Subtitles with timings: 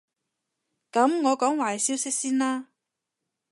[0.91, 2.69] 噉我講壞消息先啦